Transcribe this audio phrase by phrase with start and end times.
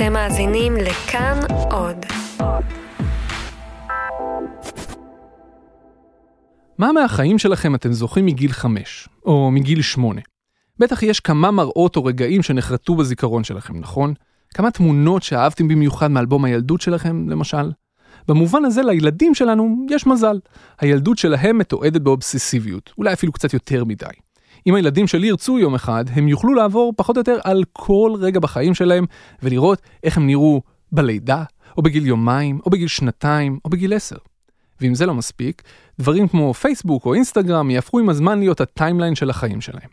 [0.00, 1.40] אתם מאזינים לכאן
[1.70, 1.96] עוד.
[6.78, 10.20] מה מהחיים שלכם אתם זוכרים מגיל 5, או מגיל 8?
[10.78, 14.14] בטח יש כמה מראות או רגעים שנחרטו בזיכרון שלכם, נכון?
[14.54, 17.70] כמה תמונות שאהבתם במיוחד מאלבום הילדות שלכם, למשל?
[18.28, 20.38] במובן הזה לילדים שלנו יש מזל.
[20.80, 24.29] הילדות שלהם מתועדת באובססיביות, אולי אפילו קצת יותר מדי.
[24.66, 28.40] אם הילדים שלי ירצו יום אחד, הם יוכלו לעבור פחות או יותר על כל רגע
[28.40, 29.04] בחיים שלהם
[29.42, 30.62] ולראות איך הם נראו
[30.92, 31.44] בלידה,
[31.76, 34.16] או בגיל יומיים, או בגיל שנתיים, או בגיל עשר.
[34.80, 35.62] ואם זה לא מספיק,
[35.98, 39.88] דברים כמו פייסבוק או אינסטגרם יהפכו עם הזמן להיות הטיימליין של החיים שלהם.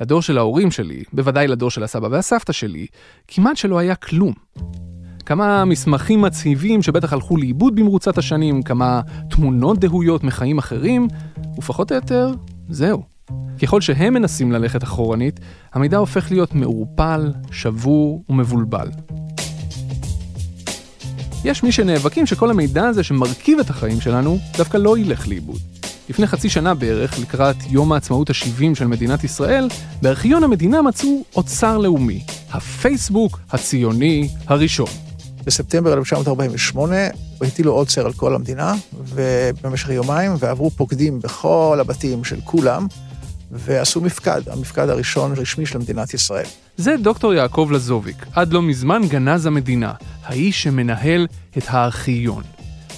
[0.00, 2.86] לדור של ההורים שלי, בוודאי לדור של הסבא והסבתא שלי,
[3.28, 4.32] כמעט שלא היה כלום.
[5.26, 9.00] כמה מסמכים מצהיבים שבטח הלכו לאיבוד במרוצת השנים, כמה
[9.30, 11.08] תמונות דהויות מחיים אחרים,
[11.58, 12.32] ופחות או יותר,
[12.68, 13.11] זהו.
[13.62, 15.40] ככל שהם מנסים ללכת אחורנית,
[15.72, 18.88] המידע הופך להיות מעורפל, שבור ומבולבל.
[21.44, 25.60] יש מי שנאבקים שכל המידע הזה שמרכיב את החיים שלנו, דווקא לא ילך לאיבוד.
[26.08, 29.68] לפני חצי שנה בערך, לקראת יום העצמאות ה-70 של מדינת ישראל,
[30.02, 34.88] בארכיון המדינה מצאו אוצר לאומי, הפייסבוק הציוני הראשון.
[35.46, 36.96] בספטמבר 1948
[37.40, 42.86] הטילו עוצר על כל המדינה, ובמשך יומיים, ועברו פוקדים בכל הבתים של כולם,
[43.52, 46.46] ועשו מפקד, המפקד הראשון רשמי של מדינת ישראל.
[46.76, 49.92] זה דוקטור יעקב לזוביק, עד לא מזמן גנז המדינה,
[50.24, 51.26] האיש שמנהל
[51.58, 52.42] את הארכיון.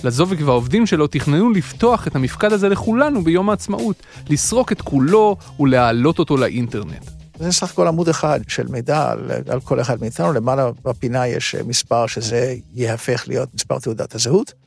[0.05, 6.19] לזוביק והעובדים שלו תכננו לפתוח את המפקד הזה לכולנו ביום העצמאות, לסרוק את כולו ולהעלות
[6.19, 7.11] אותו לאינטרנט.
[7.39, 11.55] זה סך הכל עמוד אחד של מידע על, על כל אחד מאיתנו, למעלה בפינה יש
[11.55, 14.64] מספר שזה יהפך להיות מספר תעודת הזהות.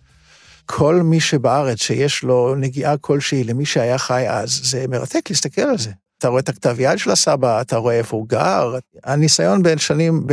[0.70, 5.78] כל מי שבארץ שיש לו נגיעה כלשהי למי שהיה חי אז, זה מרתק להסתכל על
[5.78, 5.92] זה.
[6.18, 8.78] אתה רואה את הכתב יד של הסבא, אתה רואה איפה הוא גר.
[9.04, 10.28] הניסיון בין שנים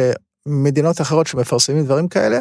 [0.47, 2.41] במדינות אחרות שמפרסמים דברים כאלה,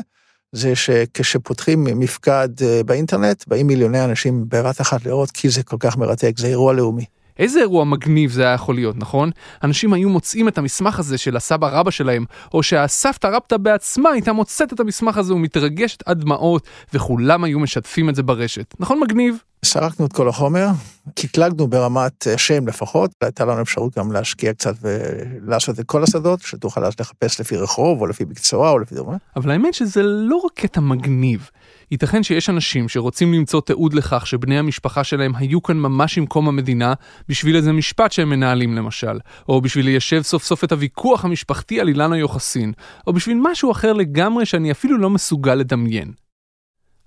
[0.51, 5.97] זה שכשפותחים מפקד אה, באינטרנט, באים מיליוני אנשים בבת אחת לראות, כי זה כל כך
[5.97, 7.05] מרתק, זה אירוע לאומי.
[7.39, 9.29] איזה אירוע מגניב זה היה יכול להיות, נכון?
[9.63, 14.33] אנשים היו מוצאים את המסמך הזה של הסבא רבא שלהם, או שהסבתא רבתא בעצמה הייתה
[14.33, 18.73] מוצאת את המסמך הזה ומתרגשת עד דמעות, וכולם היו משתפים את זה ברשת.
[18.79, 19.37] נכון מגניב?
[19.65, 20.67] סרקנו את כל החומר,
[21.15, 26.85] קטלגנו ברמת שם לפחות, הייתה לנו אפשרות גם להשקיע קצת ולעשות את כל השדות, שתוכל
[26.85, 29.17] אז לחפש לפי רחוב, או לפי מקצוע, או לפי דומה.
[29.35, 31.49] אבל האמת שזה לא רק קטע מגניב.
[31.91, 36.47] ייתכן שיש אנשים שרוצים למצוא תיעוד לכך שבני המשפחה שלהם היו כאן ממש עם קום
[36.47, 36.93] המדינה,
[37.29, 41.87] בשביל איזה משפט שהם מנהלים למשל, או בשביל ליישב סוף סוף את הוויכוח המשפחתי על
[41.87, 42.73] אילנה יוחסין,
[43.07, 46.11] או בשביל משהו אחר לגמרי שאני אפילו לא מסוגל לדמיין.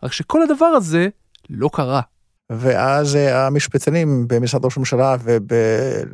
[0.03, 1.09] רק שכל הדבר הזה
[1.51, 2.01] לא קרה.
[2.51, 5.43] ואז אה, המשפטנים במשרד ראש הממשלה וב,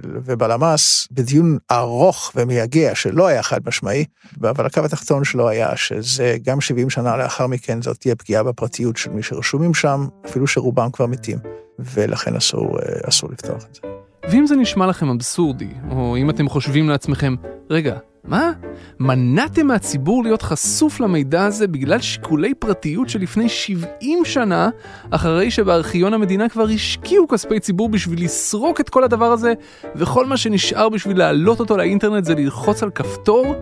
[0.04, 4.04] ובלמ"ס, בדיון ארוך ומייגע, שלא היה חד משמעי,
[4.40, 8.96] אבל הקו התחתון שלו היה שזה גם 70 שנה לאחר מכן זאת תהיה פגיעה בפרטיות
[8.96, 11.38] של מי שרשומים שם, אפילו שרובם כבר מתים,
[11.78, 13.91] ולכן אסור, אה, אסור לפתוח את זה.
[14.32, 17.34] ואם זה נשמע לכם אבסורדי, או אם אתם חושבים לעצמכם,
[17.70, 18.52] רגע, מה?
[19.00, 24.70] מנעתם מהציבור להיות חשוף למידע הזה בגלל שיקולי פרטיות שלפני 70 שנה,
[25.10, 29.52] אחרי שבארכיון המדינה כבר השקיעו כספי ציבור בשביל לסרוק את כל הדבר הזה,
[29.96, 33.54] וכל מה שנשאר בשביל להעלות אותו לאינטרנט זה ללחוץ על כפתור?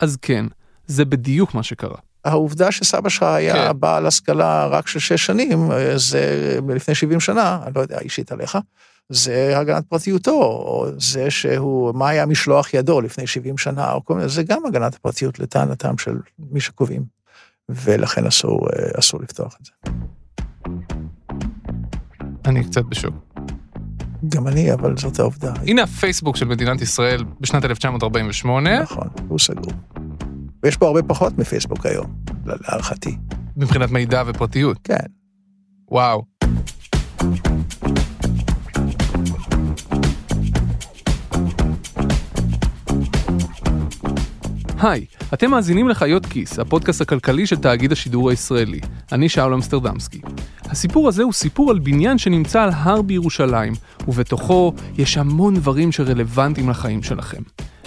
[0.00, 0.46] אז כן,
[0.86, 1.98] זה בדיוק מה שקרה.
[2.24, 3.80] העובדה שסבא שלך היה כן.
[3.80, 8.58] בעל השכלה רק של שש שנים, זה לפני 70 שנה, אני לא יודע אישית עליך,
[9.08, 14.14] זה הגנת פרטיותו, או זה שהוא, מה היה משלוח ידו לפני 70 שנה, או כל
[14.14, 17.04] מיני, זה גם הגנת הפרטיות לטענתם של מי שקובעים,
[17.68, 19.72] ולכן אסור, אסור לפתוח את זה.
[22.44, 23.14] אני קצת בשוק.
[24.28, 25.52] גם אני, אבל זאת העובדה.
[25.66, 28.82] הנה הפייסבוק של מדינת ישראל בשנת 1948.
[28.82, 29.72] נכון, הוא סגור.
[30.62, 32.14] ויש פה הרבה פחות מפייסבוק היום,
[32.46, 33.16] להערכתי.
[33.56, 34.78] מבחינת מידע ופרטיות?
[34.84, 35.06] כן.
[35.90, 36.22] וואו.
[44.78, 45.04] היי,
[45.34, 48.80] אתם מאזינים לחיות כיס, הפודקאסט הכלכלי של תאגיד השידור הישראלי.
[49.12, 50.20] אני שאול אמסטרדמסקי.
[50.64, 53.72] הסיפור הזה הוא סיפור על בניין שנמצא על הר בירושלים,
[54.08, 57.42] ובתוכו יש המון דברים שרלוונטיים לחיים שלכם.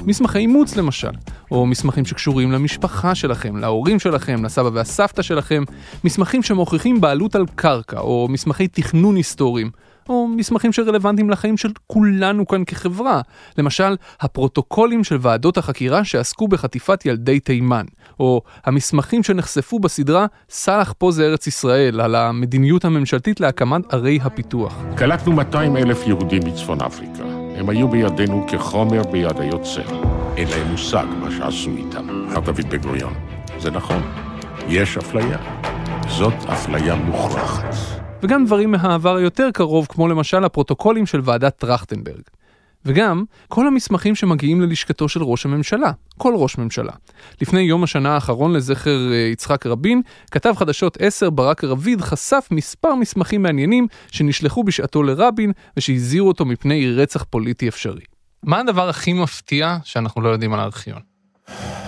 [0.05, 1.11] מסמכי אימוץ למשל,
[1.51, 5.63] או מסמכים שקשורים למשפחה שלכם, להורים שלכם, לסבא והסבתא שלכם,
[6.03, 9.71] מסמכים שמוכיחים בעלות על קרקע, או מסמכי תכנון היסטוריים,
[10.09, 13.21] או מסמכים שרלוונטיים לחיים של כולנו כאן כחברה.
[13.57, 17.85] למשל, הפרוטוקולים של ועדות החקירה שעסקו בחטיפת ילדי תימן,
[18.19, 24.83] או המסמכים שנחשפו בסדרה "סאלח פה זה ארץ ישראל", על המדיניות הממשלתית להקמת ערי הפיתוח.
[24.95, 27.23] קלטנו 200 אלף יהודים מצפון אפריקה.
[27.57, 30.01] הם היו בידינו כחומר ביד היוצר.
[30.37, 33.13] אין להם מושג מה שעשו איתם, אמר דוד בן גוריון.
[33.59, 34.01] זה נכון,
[34.67, 35.37] יש אפליה.
[36.07, 37.96] זאת אפליה מוכרחת.
[38.23, 42.21] וגם דברים מהעבר היותר קרוב, כמו למשל הפרוטוקולים של ועדת טרכטנברג.
[42.85, 46.91] וגם כל המסמכים שמגיעים ללשכתו של ראש הממשלה, כל ראש ממשלה.
[47.41, 52.95] לפני יום השנה האחרון לזכר אה, יצחק רבין, כתב חדשות 10 ברק רביד חשף מספר
[52.95, 58.03] מסמכים מעניינים שנשלחו בשעתו לרבין ושהזהירו אותו מפני רצח פוליטי אפשרי.
[58.43, 61.16] מה הדבר הכי מפתיע שאנחנו לא יודעים על הארכיון?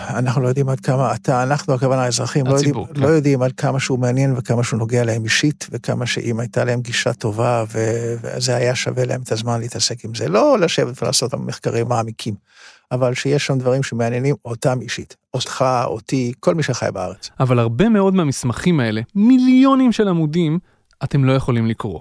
[0.10, 3.02] אנחנו לא יודעים עד כמה, אתה, אנחנו, הכוונה האזרחים, לא יודעים, כן.
[3.02, 6.82] לא יודעים עד כמה שהוא מעניין וכמה שהוא נוגע להם אישית, וכמה שאם הייתה להם
[6.82, 10.30] גישה טובה, ו- וזה היה שווה להם את הזמן להתעסק עם זה.
[10.30, 12.34] לא לשבת ולעשות מחקרים מעמיקים,
[12.92, 15.16] אבל שיש שם דברים שמעניינים אותם אישית.
[15.34, 17.30] אותך, אותי, כל מי שחי בארץ.
[17.40, 20.60] אבל הרבה מאוד מהמסמכים האלה, מיליונים של עמודים,
[21.04, 22.00] אתם לא יכולים לקרוא.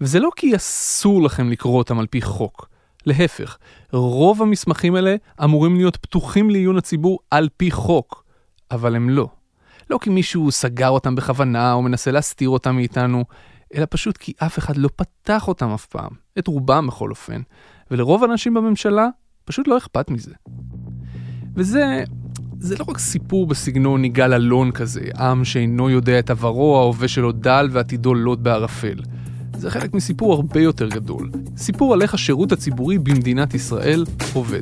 [0.00, 2.71] וזה לא כי אסור לכם לקרוא אותם על פי חוק.
[3.06, 3.58] להפך,
[3.92, 8.24] רוב המסמכים האלה אמורים להיות פתוחים לעיון הציבור על פי חוק,
[8.70, 9.28] אבל הם לא.
[9.90, 13.24] לא כי מישהו סגר אותם בכוונה או מנסה להסתיר אותם מאיתנו,
[13.74, 17.42] אלא פשוט כי אף אחד לא פתח אותם אף פעם, את רובם בכל אופן,
[17.90, 19.08] ולרוב האנשים בממשלה
[19.44, 20.34] פשוט לא אכפת מזה.
[21.54, 22.04] וזה,
[22.58, 27.32] זה לא רק סיפור בסגנון יגאל אלון כזה, עם שאינו יודע את עברו, ההווה שלו
[27.32, 28.96] דל ועתידו לוט בערפל.
[29.62, 31.30] זה חלק מסיפור הרבה יותר גדול.
[31.56, 34.04] סיפור על איך השירות הציבורי במדינת ישראל
[34.34, 34.60] עובד.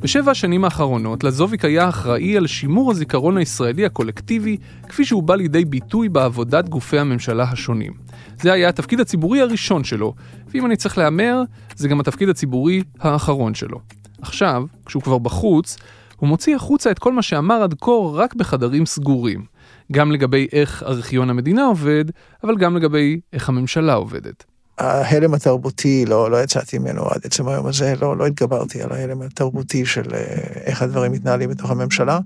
[0.00, 4.56] בשבע השנים האחרונות, לזוביק היה אחראי על שימור הזיכרון הישראלי הקולקטיבי,
[4.88, 7.92] כפי שהוא בא לידי ביטוי בעבודת גופי הממשלה השונים.
[8.40, 10.14] זה היה התפקיד הציבורי הראשון שלו,
[10.48, 11.42] ואם אני צריך להמר,
[11.76, 13.80] זה גם התפקיד הציבורי האחרון שלו.
[14.22, 15.76] עכשיו, כשהוא כבר בחוץ,
[16.24, 19.44] הוא מוציא החוצה את כל מה שאמר עד כה רק בחדרים סגורים.
[19.92, 22.04] גם לגבי איך ארכיון המדינה עובד,
[22.44, 24.44] אבל גם לגבי איך הממשלה עובדת.
[24.78, 29.22] ההלם התרבותי, לא, לא יצאתי ממנו עד עצם היום הזה, לא, לא התגברתי על ההלם
[29.22, 30.18] התרבותי של אה,
[30.64, 32.18] איך הדברים מתנהלים בתוך הממשלה.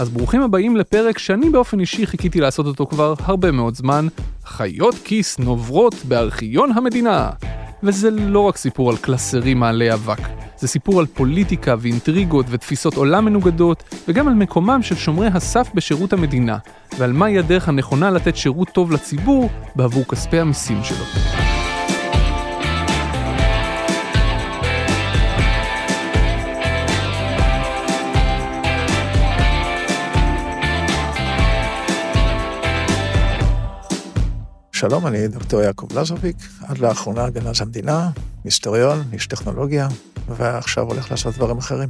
[0.00, 4.06] אז ברוכים הבאים לפרק שאני באופן אישי חיכיתי לעשות אותו כבר הרבה מאוד זמן,
[4.44, 7.30] חיות כיס נוברות בארכיון המדינה.
[7.82, 10.20] וזה לא רק סיפור על קלסרים מעלי אבק,
[10.60, 16.12] זה סיפור על פוליטיקה ואינטריגות ותפיסות עולם מנוגדות, וגם על מקומם של שומרי הסף בשירות
[16.12, 16.58] המדינה,
[16.98, 21.49] ועל מהי הדרך הנכונה לתת שירות טוב לציבור בעבור כספי המיסים שלו.
[34.80, 38.10] שלום, אני דוקטור יעקב לזוביק, עד לאחרונה גנז המדינה,
[38.44, 39.88] היסטוריון, איש טכנולוגיה,
[40.28, 41.88] ועכשיו הולך לעשות דברים אחרים.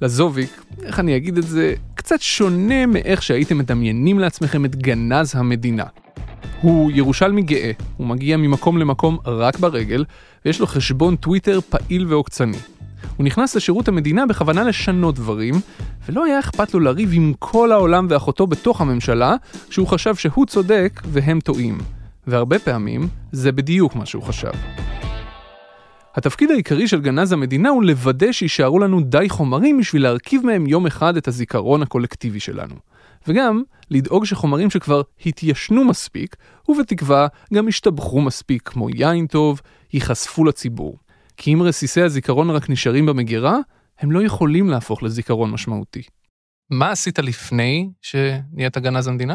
[0.00, 5.84] לזוביק, איך אני אגיד את זה, קצת שונה מאיך שהייתם מדמיינים לעצמכם את גנז המדינה.
[6.60, 10.04] הוא ירושלמי גאה, הוא מגיע ממקום למקום רק ברגל,
[10.44, 12.58] ויש לו חשבון טוויטר פעיל ועוקצני.
[13.16, 15.54] הוא נכנס לשירות המדינה בכוונה לשנות דברים,
[16.08, 19.36] ולא היה אכפת לו לריב עם כל העולם ואחותו בתוך הממשלה,
[19.70, 21.78] שהוא חשב שהוא צודק והם טועים.
[22.26, 24.50] והרבה פעמים זה בדיוק מה שהוא חשב.
[26.14, 30.86] התפקיד העיקרי של גנז המדינה הוא לוודא שיישארו לנו די חומרים בשביל להרכיב מהם יום
[30.86, 32.74] אחד את הזיכרון הקולקטיבי שלנו.
[33.28, 36.36] וגם לדאוג שחומרים שכבר התיישנו מספיק,
[36.68, 39.60] ובתקווה גם השתבחו מספיק כמו יין טוב,
[39.92, 40.98] ייחשפו לציבור.
[41.36, 43.58] כי אם רסיסי הזיכרון רק נשארים במגירה,
[43.98, 46.02] הם לא יכולים להפוך לזיכרון משמעותי.
[46.70, 49.34] מה עשית לפני שנהיית גנז המדינה?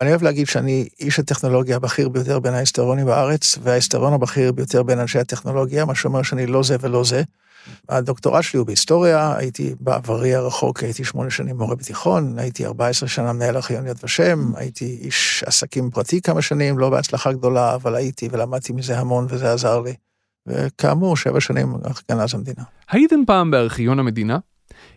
[0.00, 4.98] אני אוהב להגיד שאני איש הטכנולוגיה הבכיר ביותר בין ההיסטוריונים בארץ, וההיסטוריון הבכיר ביותר בין
[4.98, 7.22] אנשי הטכנולוגיה, מה שאומר שאני לא זה ולא זה.
[7.88, 13.32] הדוקטורט שלי הוא בהיסטוריה, הייתי בעברי הרחוק, הייתי שמונה שנים מורה בתיכון, הייתי 14 שנה
[13.32, 18.28] מנהל ארכיון יד ושם, הייתי איש עסקים פרטי כמה שנים, לא בהצלחה גדולה, אבל הייתי
[18.32, 19.94] ולמדתי מזה המון וזה עזר לי.
[20.46, 21.74] וכאמור, שבע שנים
[22.10, 22.62] גנז המדינה.
[22.90, 24.38] הייתם פעם בארכיון המדינה?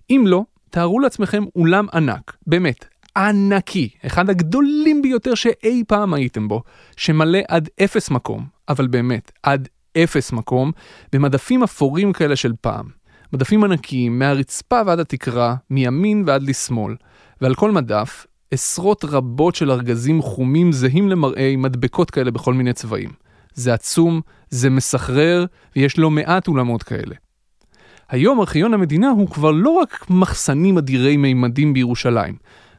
[0.09, 6.63] אם לא, תארו לעצמכם אולם ענק, באמת, ענקי, אחד הגדולים ביותר שאי פעם הייתם בו,
[6.97, 9.67] שמלא עד אפס מקום, אבל באמת, עד
[9.97, 10.71] אפס מקום,
[11.13, 12.85] במדפים אפורים כאלה של פעם.
[13.33, 16.95] מדפים ענקיים, מהרצפה ועד התקרה, מימין ועד לשמאל,
[17.41, 22.73] ועל כל מדף, עשרות רבות של ארגזים חומים זהים למראה עם מדבקות כאלה בכל מיני
[22.73, 23.09] צבעים.
[23.53, 27.15] זה עצום, זה מסחרר, ויש לא מעט אולמות כאלה.
[28.09, 32.33] היום ארכיון המדינה הוא כבר לא רק מחסנים אדירי מימדים בירושלים.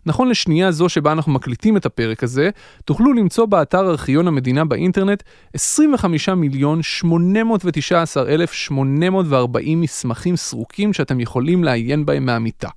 [0.07, 2.51] נכון לשנייה זו שבה אנחנו מקליטים את הפרק הזה,
[2.85, 5.23] תוכלו למצוא באתר ארכיון המדינה באינטרנט
[5.55, 12.69] 25 מיליון 819,840 מסמכים סרוקים שאתם יכולים לעיין בהם מהמיטה.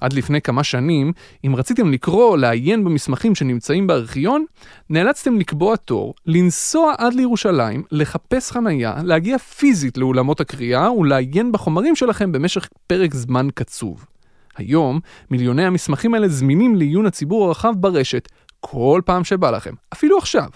[0.00, 1.12] עד לפני כמה שנים,
[1.46, 4.44] אם רציתם לקרוא או לעיין במסמכים שנמצאים בארכיון,
[4.90, 12.32] נאלצתם לקבוע תור, לנסוע עד לירושלים, לחפש חנייה, להגיע פיזית לאולמות הקריאה ולעיין בחומרים שלכם
[12.32, 14.06] במשך פרק זמן קצוב.
[14.56, 18.28] היום, מיליוני המסמכים האלה זמינים לעיון הציבור הרחב ברשת,
[18.60, 20.48] כל פעם שבא לכם, אפילו עכשיו.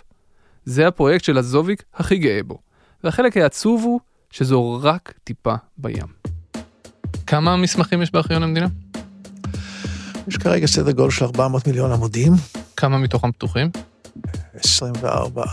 [0.65, 2.59] זה הפרויקט של הזוביק הכי גאה בו.
[3.05, 6.07] והחלק העצוב הוא שזו רק טיפה בים.
[7.27, 8.67] כמה מסמכים יש בארכיון המדינה?
[10.29, 12.33] יש כרגע סדר גודל של 400 מיליון עמודים,
[12.77, 13.71] כמה מתוכם פתוחים?
[14.55, 15.45] 24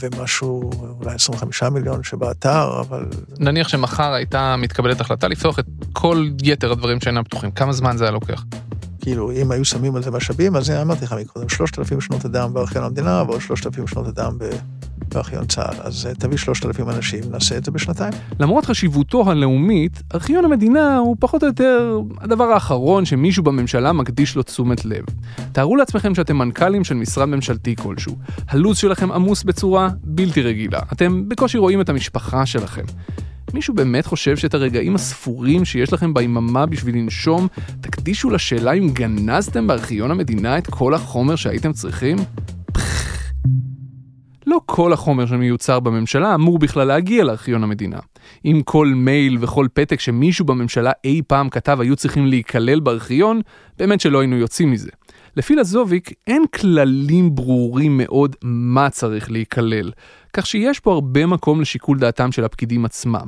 [0.00, 3.06] ומשהו, אולי 25 מיליון שבאתר, אבל
[3.38, 8.04] נניח שמחר הייתה מתקבלת החלטה לפתוח את כל יתר הדברים שאינם פתוחים, כמה זמן זה
[8.04, 8.44] היה לוקח?
[9.08, 12.54] כאילו, אם היו שמים על זה משאבים, אז הנה, אמרתי לך מקודם, 3,000 שנות אדם
[12.54, 14.38] בארכיון המדינה, ועוד 3,000 שנות אדם
[15.08, 15.74] בארכיון צה"ל.
[15.80, 18.12] אז אה, תביא 3,000 אנשים, נעשה את זה בשנתיים.
[18.40, 24.42] למרות חשיבותו הלאומית, ארכיון המדינה הוא פחות או יותר הדבר האחרון שמישהו בממשלה מקדיש לו
[24.42, 25.04] תשומת לב.
[25.52, 28.16] תארו לעצמכם שאתם מנכ"לים של משרד ממשלתי כלשהו.
[28.48, 30.80] הלו"ז שלכם עמוס בצורה בלתי רגילה.
[30.92, 32.84] אתם בקושי רואים את המשפחה שלכם.
[33.54, 37.48] מישהו באמת חושב שאת הרגעים הספורים שיש לכם ביממה בשביל לנשום,
[37.80, 42.16] תקדישו לשאלה אם גנזתם בארכיון המדינה את כל החומר שהייתם צריכים?
[44.46, 47.98] לא כל החומר שמיוצר בממשלה אמור בכלל להגיע לארכיון המדינה.
[48.44, 53.40] אם כל מייל וכל פתק שמישהו בממשלה אי פעם כתב היו צריכים להיכלל בארכיון,
[53.78, 54.90] באמת שלא היינו יוצאים מזה.
[55.36, 59.92] לפי לזוביק אין כללים ברורים מאוד מה צריך להיכלל,
[60.32, 63.26] כך שיש פה הרבה מקום לשיקול דעתם של הפקידים עצמם.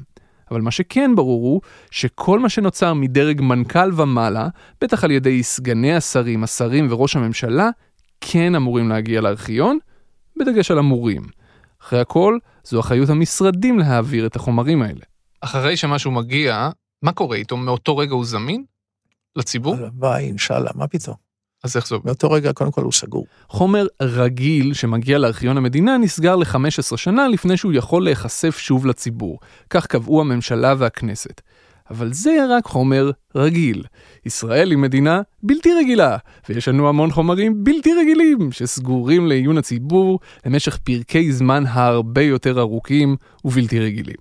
[0.51, 4.49] אבל מה שכן ברור הוא שכל מה שנוצר מדרג מנכ"ל ומעלה,
[4.81, 7.71] בטח על ידי סגני השרים, השרים וראש הממשלה,
[8.21, 9.79] כן אמורים להגיע לארכיון,
[10.37, 11.23] בדגש על אמורים.
[11.83, 15.05] אחרי הכל, זו אחריות המשרדים להעביר את החומרים האלה.
[15.41, 16.71] אחרי שמשהו מגיע,
[17.03, 17.57] מה קורה איתו?
[17.57, 18.65] מאותו רגע הוא זמין?
[19.37, 19.75] לציבור?
[19.75, 21.30] הלוואי, אינשאללה, מה פתאום?
[21.65, 22.07] אז איך זה עובד?
[22.07, 23.27] מאותו רגע, קודם כל הוא סגור.
[23.49, 29.39] חומר רגיל שמגיע לארכיון המדינה נסגר ל-15 שנה לפני שהוא יכול להיחשף שוב לציבור.
[29.71, 31.41] כך קבעו הממשלה והכנסת.
[31.91, 33.85] אבל זה רק חומר רגיל.
[34.27, 36.17] ישראל היא מדינה בלתי רגילה,
[36.49, 43.17] ויש לנו המון חומרים בלתי רגילים שסגורים לעיון הציבור למשך פרקי זמן הרבה יותר ארוכים
[43.45, 44.17] ובלתי רגילים.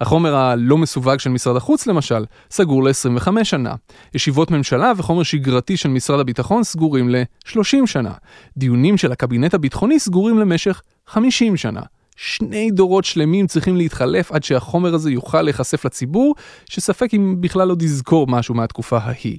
[0.00, 3.74] החומר הלא מסווג של משרד החוץ למשל, סגור ל-25 שנה.
[4.14, 8.12] ישיבות ממשלה וחומר שגרתי של משרד הביטחון סגורים ל-30 שנה.
[8.56, 11.80] דיונים של הקבינט הביטחוני סגורים למשך 50 שנה.
[12.24, 16.34] שני דורות שלמים צריכים להתחלף עד שהחומר הזה יוכל להיחשף לציבור,
[16.66, 19.38] שספק אם בכלל עוד יזכור משהו מהתקופה ההיא.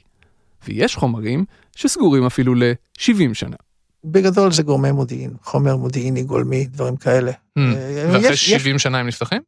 [0.68, 1.46] ויש חומרים
[1.76, 3.56] שסגורים אפילו ל-70 שנה.
[4.06, 7.32] בגדול זה גורמי מודיעין, חומר מודיעיני גולמי, דברים כאלה.
[7.58, 7.64] אה,
[8.14, 9.42] ואחרי יש- יש- 70 שנה הם נפתחים?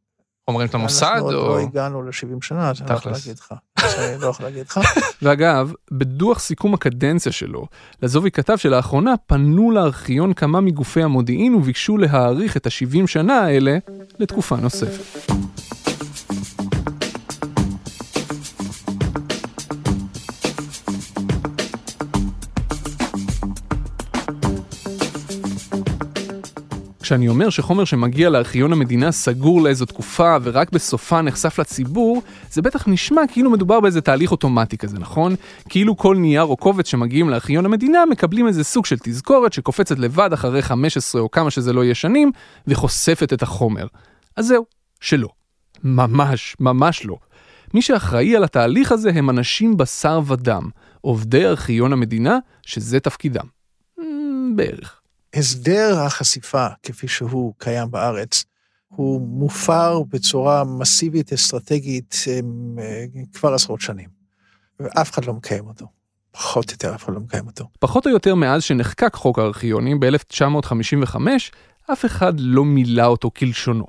[0.50, 1.48] חומרים של המוסד אנחנו עוד או...
[1.48, 3.12] לא הגענו ל-70 שנה, אני לא יכול.
[3.12, 3.54] להגיד לך.
[3.98, 4.80] אני לא יכול להגיד לך.
[5.22, 7.66] ואגב, בדוח סיכום הקדנציה שלו,
[8.02, 13.78] לזובי כתב שלאחרונה פנו לארכיון כמה מגופי המודיעין וביקשו להאריך את ה-70 שנה האלה
[14.18, 15.32] לתקופה נוספת.
[27.04, 32.88] כשאני אומר שחומר שמגיע לארכיון המדינה סגור לאיזו תקופה ורק בסופה נחשף לציבור, זה בטח
[32.88, 35.34] נשמע כאילו מדובר באיזה תהליך אוטומטי כזה, נכון?
[35.68, 40.32] כאילו כל נייר או קובץ שמגיעים לארכיון המדינה מקבלים איזה סוג של תזכורת שקופצת לבד
[40.32, 42.32] אחרי 15 או כמה שזה לא יהיה שנים,
[42.66, 43.86] וחושפת את החומר.
[44.36, 44.64] אז זהו,
[45.00, 45.28] שלא.
[45.84, 47.16] ממש, ממש לא.
[47.74, 50.68] מי שאחראי על התהליך הזה הם אנשים בשר ודם,
[51.00, 53.46] עובדי ארכיון המדינה, שזה תפקידם.
[54.00, 54.02] Mm,
[54.56, 55.00] בערך.
[55.36, 58.44] הסדר החשיפה, כפי שהוא קיים בארץ,
[58.88, 64.08] הוא מופר בצורה מסיבית, אסטרטגית, אה, כבר עשרות שנים.
[64.80, 65.86] ואף אחד לא מקיים אותו.
[66.32, 67.68] פחות או יותר אף אחד לא מקיים אותו.
[67.78, 71.16] פחות או יותר מאז שנחקק חוק הארכיונים ב-1955,
[71.92, 73.86] אף אחד לא מילא אותו כלשונו.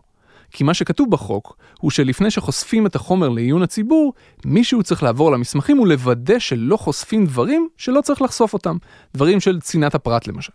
[0.52, 4.14] כי מה שכתוב בחוק הוא שלפני שחושפים את החומר לעיון הציבור,
[4.46, 8.78] מישהו צריך לעבור למסמכים ולוודא שלא חושפים דברים שלא צריך לחשוף אותם.
[9.14, 10.52] דברים של צנעת הפרט למשל.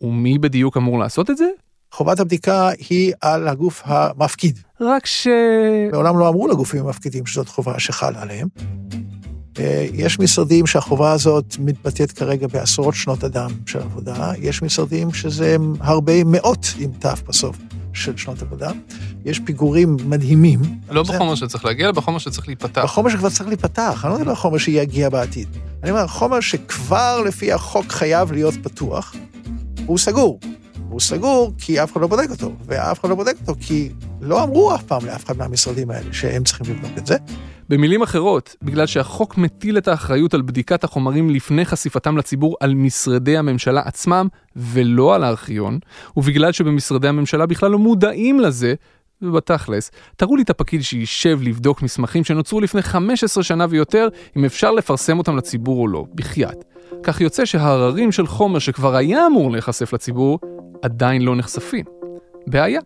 [0.00, 1.46] ומי בדיוק אמור לעשות את זה?
[1.92, 4.58] חובת הבדיקה היא על הגוף המפקיד.
[4.80, 5.28] רק ש...
[5.92, 8.48] מעולם לא אמרו לגופים המפקידים שזאת חובה שחלה עליהם.
[9.58, 15.56] אה, יש משרדים שהחובה הזאת מתבטאת כרגע בעשרות שנות אדם של עבודה, יש משרדים שזה
[15.80, 17.56] הרבה מאות עם ת' בסוף
[17.92, 18.70] של שנות עבודה,
[19.24, 20.60] יש פיגורים מדהימים.
[20.90, 22.82] לא זה- בחומר שצריך להגיע, אלא בחומר שצריך להיפתח.
[22.84, 25.48] בחומר שכבר צריך להיפתח, אני לא מדבר על חומר שיגיע בעתיד.
[25.82, 29.14] אני אומר, חומר שכבר לפי החוק חייב להיות פתוח,
[29.86, 30.40] הוא סגור.
[30.42, 33.90] הוא והוא סגור כי אף אחד לא בודק אותו, ואף אחד לא בודק אותו כי
[34.20, 37.16] לא אמרו אף פעם לאף אחד מהמשרדים האלה שהם צריכים לבדוק את זה.
[37.68, 43.36] במילים אחרות, בגלל שהחוק מטיל את האחריות על בדיקת החומרים לפני חשיפתם לציבור על משרדי
[43.36, 45.78] הממשלה עצמם ולא על הארכיון,
[46.16, 48.74] ובגלל שבמשרדי הממשלה בכלל לא מודעים לזה,
[49.22, 54.70] ובתכלס, תראו לי את הפקיד שישב לבדוק מסמכים שנוצרו לפני 15 שנה ויותר, אם אפשר
[54.70, 56.64] לפרסם אותם לציבור או לא, בחייאת.
[57.02, 60.38] כך יוצא שהררים של חומר שכבר היה אמור להיחשף לציבור,
[60.82, 61.84] עדיין לא נחשפים.
[62.46, 62.80] בעיה.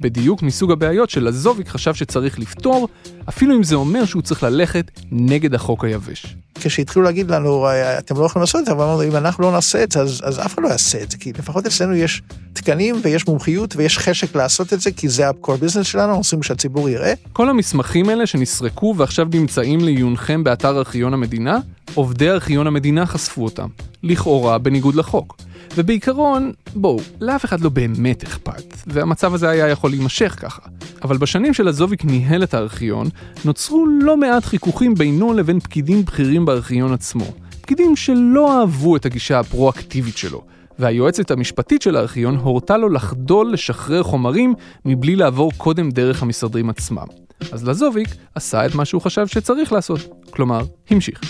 [0.00, 2.88] בדיוק מסוג הבעיות שלזוביק חשב שצריך לפתור,
[3.28, 6.36] אפילו אם זה אומר שהוא צריך ללכת נגד החוק היבש.
[6.54, 7.66] כשהתחילו להגיד לנו,
[7.98, 10.20] אתם לא יכולים לעשות את זה, אבל אמרנו, אם אנחנו לא נעשה את זה, אז,
[10.24, 13.98] אז אף אחד לא יעשה את זה, כי לפחות אצלנו יש תקנים ויש מומחיות ויש
[13.98, 17.14] חשק לעשות את זה, כי זה ה-core business שלנו, רוצים שהציבור יראה.
[17.32, 21.58] כל המסמכים האלה שנסרקו ועכשיו נמצאים לעיונכם באתר ארכיון המדינה,
[21.94, 23.68] עובדי ארכיון המדינה חשפו אותם,
[24.02, 25.36] לכאורה בניגוד לחוק.
[25.74, 30.62] ובעיקרון, בואו, לאף אחד לא באמת אכפת, והמצב הזה היה יכול להימשך ככה.
[31.02, 33.08] אבל בשנים של הזוביק ניהל את הארכיון,
[33.44, 37.24] נוצרו לא מעט חיכוכים בינו לבין פקידים בכירים בארכיון עצמו.
[37.60, 40.42] פקידים שלא אהבו את הגישה הפרואקטיבית שלו,
[40.78, 47.06] והיועצת המשפטית של הארכיון הורתה לו לחדול לשחרר חומרים מבלי לעבור קודם דרך המשרדים עצמם.
[47.52, 50.60] אז לזוביק עשה את מה שהוא חשב שצריך לעשות, כלומר,
[50.90, 51.20] המשיך.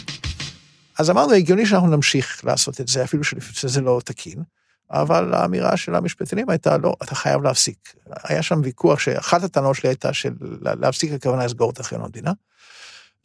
[0.99, 4.43] אז אמרנו, הגיוני שאנחנו נמשיך לעשות את זה, אפילו שזה לא תקין,
[4.91, 7.95] אבל האמירה של המשפטנים הייתה, לא, אתה חייב להפסיק.
[8.25, 12.33] היה שם ויכוח שאחת הטענות שלי הייתה של להפסיק הכוונה לסגור את ארכיון המדינה.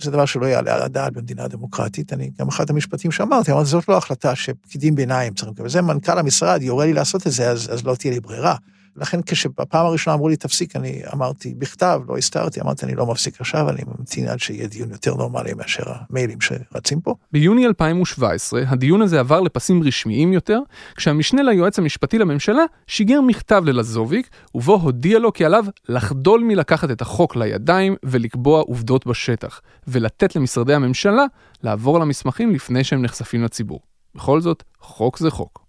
[0.02, 2.14] זה דבר שלא יעלה על הדעת במדינה דמוקרטית.
[2.14, 5.70] אני, גם אחד המשפטים שאמרתי, אמרתי, זאת לא החלטה שפקידים ביניים צריכים לקבל.
[5.70, 8.56] זה מנכ"ל המשרד יורה לי לעשות את זה, אז, אז לא תהיה לי ברירה.
[8.96, 13.42] לכן כשבפעם הראשונה אמרו לי תפסיק, אני אמרתי בכתב, לא הסתרתי, אמרתי אני לא מפסיק
[13.42, 17.16] עכשיו, אני ממתין עד שיהיה דיון יותר נורמלי מאשר המיילים שרצים פה.
[17.32, 20.60] ביוני 2017 הדיון הזה עבר לפסים רשמיים יותר,
[20.96, 27.02] כשהמשנה ליועץ המשפטי לממשלה שיגר מכתב ללזוביק, ובו הודיע לו כי עליו לחדול מלקחת את
[27.02, 31.26] החוק לידיים ולקבוע עובדות בשטח, ולתת למשרדי הממשלה
[31.64, 33.80] לעבור על המסמכים לפני שהם נחשפים לציבור.
[34.16, 35.63] בכל זאת, חוק זה חוק.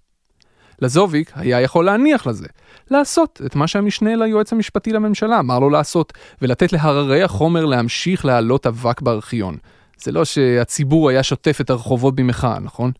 [0.83, 2.47] לזוביק היה יכול להניח לזה,
[2.91, 6.13] לעשות את מה שהמשנה ליועץ המשפטי לממשלה אמר לו לעשות,
[6.43, 9.57] ולתת להררי החומר להמשיך להעלות אבק בארכיון.
[9.99, 12.93] זה לא שהציבור היה שוטף את הרחובות במחאה, נכון?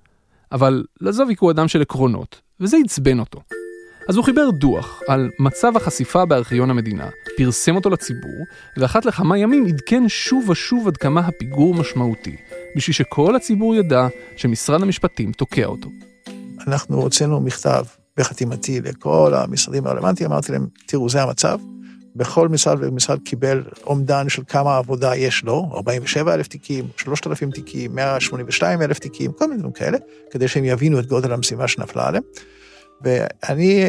[0.53, 3.41] אבל לזוביק הוא אדם של עקרונות, וזה עצבן אותו.
[4.09, 8.45] אז הוא חיבר דוח על מצב החשיפה בארכיון המדינה, פרסם אותו לציבור,
[8.77, 12.37] ואחת לכמה ימים עדכן שוב ושוב עד כמה הפיגור משמעותי,
[12.77, 14.07] בשביל שכל הציבור ידע
[14.37, 15.89] שמשרד המשפטים תוקע אותו.
[16.67, 17.85] אנחנו הוצאנו מכתב
[18.17, 21.59] בחתימתי לכל המשרדים הרלוונטיים, אמרתי להם, תראו, זה המצב.
[22.17, 27.95] בכל משרד ומשרד קיבל אומדן של כמה עבודה יש לו, 47 אלף תיקים, 3,000 תיקים,
[27.95, 29.99] 182 אלף תיקים, כל מיני דברים כאלה,
[30.31, 32.23] כדי שהם יבינו את גודל המשימה שנפלה עליהם.
[33.05, 33.85] ואני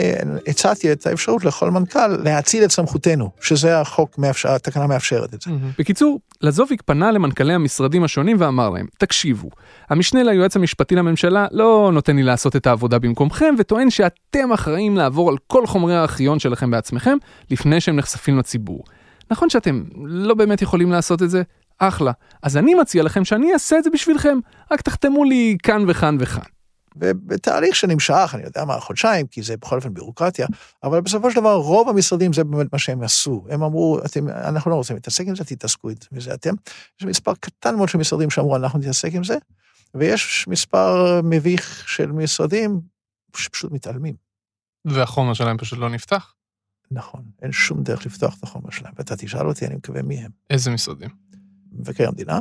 [0.47, 5.51] הצעתי את האפשרות לכל מנכ"ל להאציל את סמכותנו, שזה החוק, מאפשר, התקנה מאפשרת את זה.
[5.79, 9.49] בקיצור, לזוביק פנה למנכ"לי המשרדים השונים ואמר להם, תקשיבו,
[9.89, 15.29] המשנה ליועץ המשפטי לממשלה לא נותן לי לעשות את העבודה במקומכם, וטוען שאתם אחראים לעבור
[15.29, 17.17] על כל חומרי הארכיון שלכם בעצמכם,
[17.51, 18.83] לפני שהם נחשפים לציבור.
[19.31, 21.41] נכון שאתם לא באמת יכולים לעשות את זה?
[21.79, 22.11] אחלה.
[22.43, 24.37] אז אני מציע לכם שאני אעשה את זה בשבילכם,
[24.71, 26.43] רק תחתמו לי כאן וכאן וכאן.
[26.95, 30.47] ובתהליך שנמשך, אני יודע מה, חודשיים, כי זה בכל אופן בירוקרטיה,
[30.83, 33.45] אבל בסופו של דבר רוב המשרדים זה באמת מה שהם עשו.
[33.49, 36.53] הם אמרו, אתם, אנחנו לא רוצים להתעסק עם זה, תתעסקו עם זה אתם.
[36.99, 39.37] יש מספר קטן מאוד של משרדים שאמרו, אנחנו נתעסק עם זה,
[39.93, 42.81] ויש מספר מביך של משרדים
[43.37, 44.15] שפשוט מתעלמים.
[44.85, 46.33] והחומר שלהם פשוט לא נפתח?
[46.91, 50.31] נכון, אין שום דרך לפתוח את החומר שלהם, ואתה תשאל אותי, אני מקווה מי הם.
[50.49, 51.09] איזה משרדים?
[51.71, 52.39] מבקר המדינה,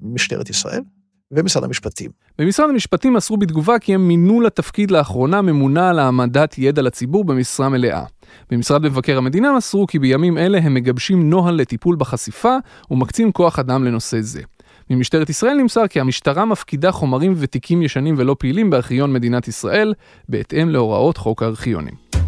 [0.00, 0.82] משטרת ישראל,
[1.32, 2.10] ומשרד המשפטים.
[2.38, 7.68] במשרד המשפטים מסרו בתגובה כי הם מינו לתפקיד לאחרונה ממונה על העמדת ידע לציבור במשרה
[7.68, 8.04] מלאה.
[8.50, 12.56] במשרד מבקר המדינה מסרו כי בימים אלה הם מגבשים נוהל לטיפול בחשיפה
[12.90, 14.42] ומקצים כוח אדם לנושא זה.
[14.90, 19.94] ממשטרת ישראל נמסר כי המשטרה מפקידה חומרים ותיקים ישנים ולא פעילים בארכיון מדינת ישראל,
[20.28, 22.19] בהתאם להוראות חוק הארכיונים.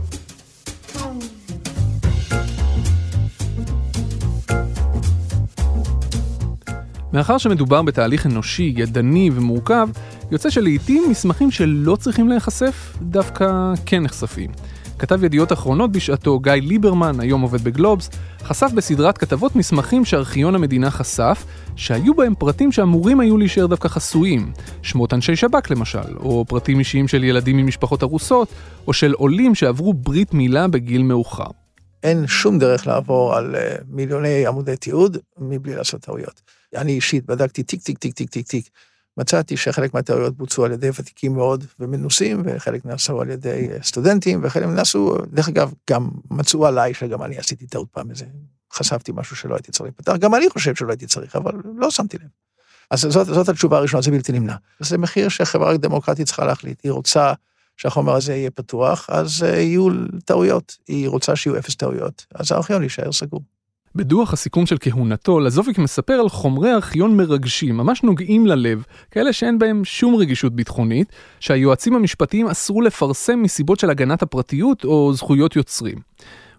[7.12, 9.88] מאחר שמדובר בתהליך אנושי, ידני ומורכב,
[10.30, 14.50] יוצא שלעיתים מסמכים שלא צריכים להיחשף, דווקא כן נחשפים.
[14.98, 18.10] כתב ידיעות אחרונות בשעתו, גיא ליברמן, היום עובד בגלובס,
[18.42, 21.44] חשף בסדרת כתבות מסמכים שארכיון המדינה חשף,
[21.76, 24.52] שהיו בהם פרטים שאמורים היו להישאר דווקא חסויים.
[24.82, 28.48] שמות אנשי שב"כ למשל, או פרטים אישיים של ילדים ממשפחות ארוסות,
[28.86, 31.50] או של עולים שעברו ברית מילה בגיל מאוחר.
[32.02, 36.61] אין שום דרך לעבור על אה, מיליוני עמודי תיעוד מבלי לעשות טעויות.
[36.74, 38.68] אני אישית בדקתי תיק, תיק, תיק, תיק, תיק, תיק,
[39.16, 44.64] מצאתי שחלק מהטעויות בוצעו על ידי ותיקים מאוד ומנוסים, וחלק נעשו על ידי סטודנטים, וחלק
[44.64, 48.24] נעשו, דרך אגב, גם מצאו עליי שגם אני עשיתי טעות פעם איזה,
[48.72, 52.16] חשפתי משהו שלא הייתי צריך לפתח, גם אני חושב שלא הייתי צריך, אבל לא שמתי
[52.18, 52.28] לב.
[52.90, 54.54] אז זאת, זאת התשובה הראשונה, זה בלתי נמנע.
[54.80, 57.32] זה מחיר שחברה דמוקרטית צריכה להחליט, היא רוצה
[57.76, 59.88] שהחומר הזה יהיה פתוח, אז יהיו
[60.24, 63.40] טעויות, היא רוצה שיהיו אפס טעויות, אז הארכיון יישאר סגור.
[63.96, 69.58] בדוח הסיכום של כהונתו, לזוביק מספר על חומרי ארכיון מרגשים, ממש נוגעים ללב, כאלה שאין
[69.58, 75.98] בהם שום רגישות ביטחונית, שהיועצים המשפטיים אסרו לפרסם מסיבות של הגנת הפרטיות או זכויות יוצרים.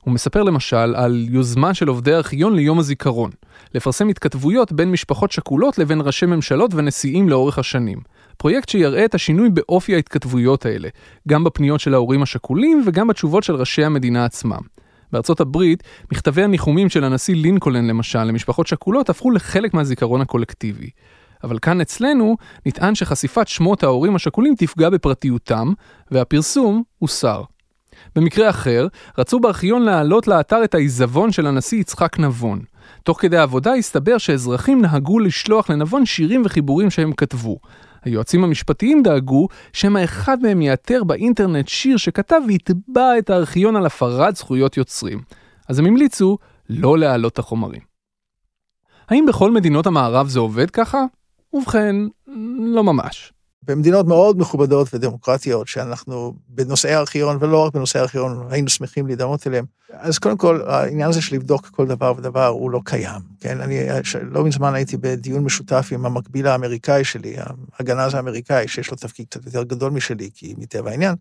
[0.04, 3.32] הוא מספר למשל על יוזמה של עובדי ארכיון ליום הזיכרון,
[3.74, 8.00] לפרסם התכתבויות בין משפחות שכולות לבין ראשי ממשלות ונשיאים לאורך השנים.
[8.38, 10.90] פרויקט שיראה את השינוי באופי ההתכתבויות האלה,
[11.28, 14.62] גם בפניות של ההורים השכולים וגם בתשובות של ראשי המדינה עצמם.
[15.14, 20.90] בארצות הברית, מכתבי הניחומים של הנשיא לינקולן למשל למשפחות שכולות הפכו לחלק מהזיכרון הקולקטיבי.
[21.44, 25.74] אבל כאן אצלנו נטען שחשיפת שמות ההורים השכולים תפגע בפרטיותם,
[26.12, 27.44] והפרסום הוסר.
[28.16, 32.60] במקרה אחר, רצו בארכיון להעלות לאתר את העיזבון של הנשיא יצחק נבון.
[33.04, 37.58] תוך כדי העבודה הסתבר שאזרחים נהגו לשלוח לנבון שירים וחיבורים שהם כתבו.
[38.04, 44.36] היועצים המשפטיים דאגו שמא אחד מהם יאתר באינטרנט שיר שכתב ויתבע את הארכיון על הפרת
[44.36, 45.22] זכויות יוצרים.
[45.70, 46.38] אז הם המליצו
[46.70, 47.82] לא להעלות את החומרים.
[49.10, 51.06] האם בכל מדינות המערב זה עובד ככה?
[51.54, 51.96] ובכן,
[52.60, 53.34] לא ממש.
[53.68, 59.66] במדינות מאוד מכובדות ודמוקרטיות, שאנחנו בנושאי ארכיון, ולא רק בנושאי ארכיון, היינו שמחים להידמות אליהם.
[59.94, 63.22] אז קודם כל, העניין הזה של לבדוק כל דבר ודבר הוא לא קיים.
[63.40, 63.80] כן, אני
[64.22, 67.36] לא מזמן הייתי בדיון משותף עם המקביל האמריקאי שלי,
[67.80, 71.16] הגנז האמריקאי, שיש לו תפקיד קצת יותר גדול משלי, כי מטבע העניין,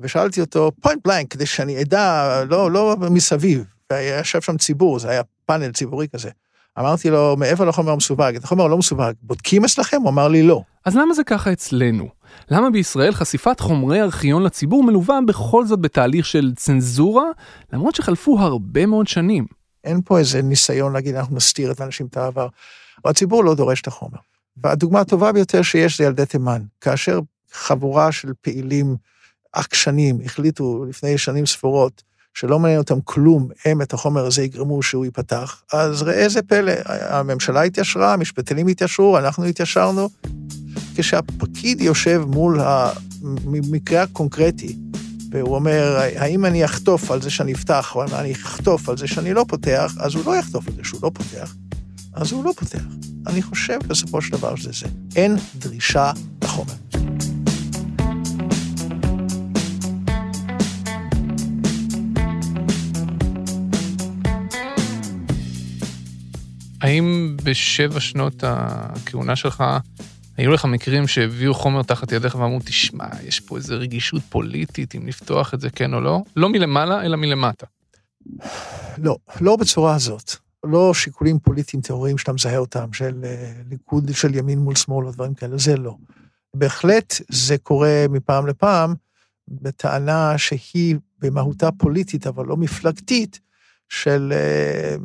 [0.00, 5.22] ושאלתי אותו פוינט בלנק, כדי שאני אדע, לא, לא מסביב, וישב שם ציבור, זה היה
[5.46, 6.30] פאנל ציבורי כזה.
[6.78, 10.00] אמרתי לו, מעבר לחומר המסווג, את החומר הלא מסווג, בודקים אצלכם?
[10.02, 10.62] הוא אמר לי, לא.
[10.84, 12.08] אז למה זה ככה אצלנו?
[12.50, 17.24] למה בישראל חשיפת חומרי ארכיון לציבור מלווה בכל זאת בתהליך של צנזורה,
[17.72, 19.46] למרות שחלפו הרבה מאוד שנים?
[19.84, 22.48] אין פה איזה ניסיון להגיד, אנחנו נסתיר את האנשים את העבר.
[23.04, 24.18] הציבור לא דורש את החומר.
[24.56, 26.62] והדוגמה הטובה ביותר שיש זה ילדי תימן.
[26.80, 27.20] כאשר
[27.52, 28.96] חבורה של פעילים
[29.52, 32.02] עקשנים החליטו לפני שנים ספורות
[32.36, 36.72] שלא מעניין אותם כלום, הם את החומר הזה יגרמו שהוא ייפתח, אז ראה זה פלא,
[36.86, 40.08] הממשלה התיישרה, המשפטנים התיישרו, אנחנו התיישרנו.
[40.94, 44.76] כשהפקיד יושב מול המקרה הקונקרטי,
[45.30, 49.34] והוא אומר, האם אני אחטוף על זה שאני אפתח, או אני אחטוף על זה שאני
[49.34, 51.54] לא פותח, אז הוא לא יחטוף על זה שהוא לא פותח,
[52.14, 52.84] אז הוא לא פותח.
[53.26, 54.86] אני חושב בסופו של דבר שזה זה.
[55.16, 56.12] אין דרישה
[56.44, 56.95] לחומר.
[66.86, 69.64] האם בשבע שנות הכהונה שלך,
[70.36, 75.06] היו לך מקרים שהביאו חומר תחת ידיך ואמרו, תשמע, יש פה איזו רגישות פוליטית, אם
[75.06, 76.22] לפתוח את זה כן או לא?
[76.36, 77.66] לא מלמעלה, אלא מלמטה.
[78.98, 80.32] לא, לא בצורה הזאת.
[80.64, 85.12] לא שיקולים פוליטיים טהוריים שאתה מזהה אותם, של אה, ליכוד של ימין מול שמאל או
[85.12, 85.96] דברים כאלה, זה לא.
[86.54, 88.94] בהחלט זה קורה מפעם לפעם,
[89.48, 93.40] בטענה שהיא במהותה פוליטית, אבל לא מפלגתית,
[93.88, 94.96] של אה,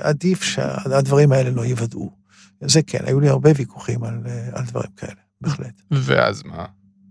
[0.00, 2.10] עדיף שהדברים האלה לא יוודאו.
[2.60, 5.82] זה כן, היו לי הרבה ויכוחים על, אה, על דברים כאלה, בהחלט.
[5.90, 6.66] ואז מה?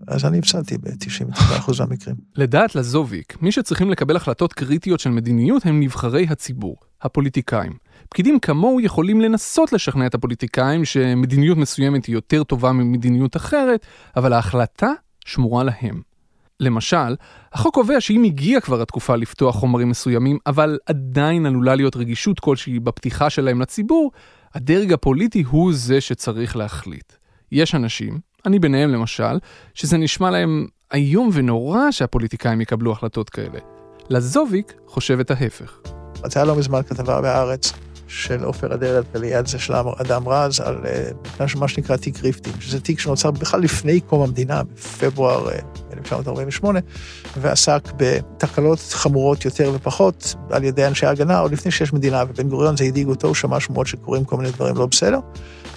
[0.08, 2.16] אז אני הפסדתי ב-99% מהמקרים.
[2.36, 7.74] לדעת לזוביק, מי שצריכים לקבל החלטות קריטיות של מדיניות הם נבחרי הציבור, הפוליטיקאים.
[8.10, 14.34] פקידים כמוהו יכולים לנסות לשכנע את הפוליטיקאים שמדיניות מסוימת היא יותר טובה ממדיניות אחרת, אבל
[14.34, 14.92] ההחלטה
[15.26, 16.02] שמורה להם.
[16.62, 17.16] למשל,
[17.54, 22.80] החוק קובע שאם הגיעה כבר התקופה לפתוח חומרים מסוימים, אבל עדיין עלולה להיות רגישות כלשהי
[22.80, 24.12] בפתיחה שלהם לציבור,
[24.56, 27.14] הדרג הפוליטי הוא זה שצריך להחליט.
[27.52, 29.40] יש אנשים, אני ביניהם למשל,
[29.74, 33.60] שזה נשמע להם איום ונורא שהפוליטיקאים יקבלו החלטות כאלה.
[34.10, 35.80] לזוביק חושב את ההפך.
[36.36, 37.74] היה לא מזמן כתבה בהארץ
[38.14, 42.80] של עופר אדרת וליד זה של אדם רז, על אה, מה שנקרא תיק ריפטים, שזה
[42.80, 45.50] תיק שנוצר בכלל לפני קום המדינה, בפברואר
[45.94, 46.84] 1948, אה,
[47.42, 52.78] ועסק בתקלות חמורות יותר ופחות על ידי אנשי ההגנה, עוד לפני שיש מדינה, ובן גוריון
[52.78, 55.20] זה הדאיג אותו, הוא שמע שמועות שקורים כל מיני דברים לא בסדר.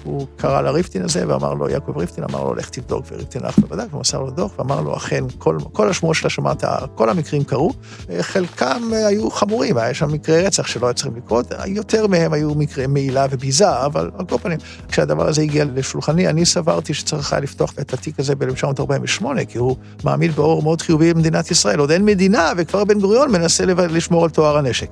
[0.05, 3.93] הוא קרא לריפטין הזה ואמר לו, יעקב ריפטין אמר לו, לך תבדוק, וריפטין הלך ובדק
[3.93, 6.63] ומסר לו דוח, ואמר לו, אכן, כל, כל השמועות שאתה שמעת,
[6.95, 7.73] כל המקרים קרו,
[8.21, 12.87] חלקם היו חמורים, היה שם מקרי רצח שלא היו צריכים לקרות, יותר מהם היו מקרי
[12.87, 17.73] מעילה וביזה, אבל על כל פנים, כשהדבר הזה הגיע לשולחני, אני סברתי שצריך היה לפתוח
[17.81, 22.51] את התיק הזה ב-1948, כי הוא מעמיד באור מאוד חיובי במדינת ישראל, עוד אין מדינה,
[22.57, 24.89] וכבר בן גוריון מנסה לשמור על טוהר הנשק.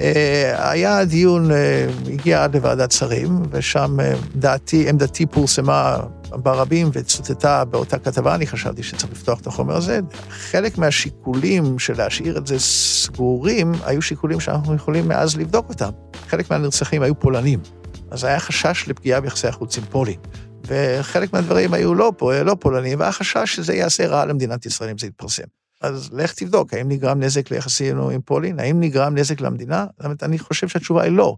[0.00, 5.96] אה, היה דיון, אה, הגיע עד לוועדת שרים, ושם אה, דעתי, עמדתי פורסמה
[6.30, 10.00] ברבים וצוטטה באותה כתבה, אני חשבתי שצריך לפתוח את החומר הזה.
[10.30, 15.90] חלק מהשיקולים של להשאיר את זה סגורים, היו שיקולים שאנחנו יכולים מאז לבדוק אותם.
[16.28, 17.60] חלק מהנרצחים היו פולנים,
[18.10, 20.18] אז היה חשש לפגיעה ביחסי החוץ עם פולין.
[20.66, 22.12] וחלק מהדברים היו לא,
[22.44, 25.59] לא פולנים, והיה חשש שזה יעשה רע למדינת ישראל אם זה יתפרסם.
[25.80, 28.60] אז לך תבדוק, האם נגרם נזק ליחסינו עם פולין?
[28.60, 29.86] האם נגרם נזק למדינה?
[29.96, 31.36] זאת אומרת, אני חושב שהתשובה היא לא.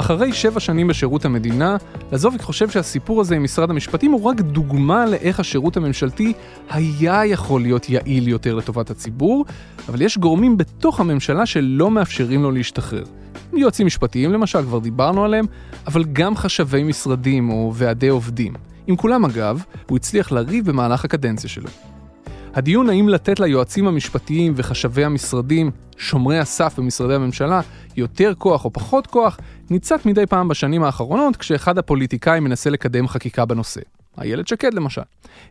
[0.00, 1.76] אחרי שבע שנים בשירות המדינה,
[2.12, 6.32] לזוביק חושב שהסיפור הזה עם משרד המשפטים הוא רק דוגמה לאיך השירות הממשלתי
[6.70, 9.44] היה יכול להיות יעיל יותר לטובת הציבור,
[9.88, 13.04] אבל יש גורמים בתוך הממשלה שלא מאפשרים לו להשתחרר.
[13.52, 15.46] יועצים משפטיים למשל, כבר דיברנו עליהם,
[15.86, 18.54] אבל גם חשבי משרדים או ועדי עובדים.
[18.86, 21.68] עם כולם אגב, הוא הצליח לריב במהלך הקדנציה שלו.
[22.54, 27.60] הדיון האם לתת ליועצים המשפטיים וחשבי המשרדים, שומרי הסף במשרדי הממשלה,
[27.96, 29.38] יותר כוח או פחות כוח,
[29.70, 33.80] ניצת מדי פעם בשנים האחרונות כשאחד הפוליטיקאים מנסה לקדם חקיקה בנושא.
[34.20, 35.02] איילת שקד למשל.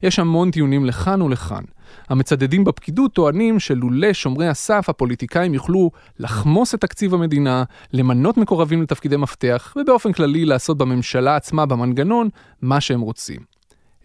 [0.03, 1.63] יש המון טיעונים לכאן ולכאן.
[2.09, 9.17] המצדדים בפקידות טוענים שלולא שומרי הסף הפוליטיקאים יוכלו לחמוס את תקציב המדינה, למנות מקורבים לתפקידי
[9.17, 12.29] מפתח, ובאופן כללי לעשות בממשלה עצמה, במנגנון,
[12.61, 13.39] מה שהם רוצים.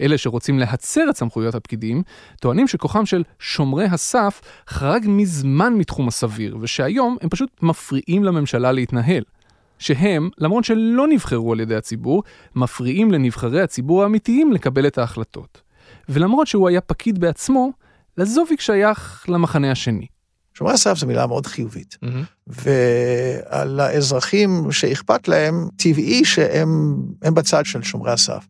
[0.01, 2.03] אלה שרוצים להצר את סמכויות הפקידים,
[2.41, 9.23] טוענים שכוחם של שומרי הסף חרג מזמן מתחום הסביר, ושהיום הם פשוט מפריעים לממשלה להתנהל.
[9.83, 12.23] שהם, למרות שלא נבחרו על ידי הציבור,
[12.55, 15.61] מפריעים לנבחרי הציבור האמיתיים לקבל את ההחלטות.
[16.09, 17.73] ולמרות שהוא היה פקיד בעצמו,
[18.19, 20.07] לזוביק שייך למחנה השני.
[20.55, 21.97] שומרי הסף זו מילה מאוד חיובית.
[22.05, 22.09] Mm-hmm.
[22.47, 28.47] ועל האזרחים שאכפת להם, טבעי שהם בצד של שומרי הסף.